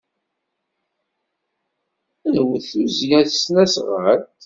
[2.27, 4.25] Ad d-nwet tuzzya s tesnasɣalt.